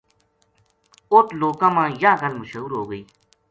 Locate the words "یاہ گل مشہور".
2.01-2.71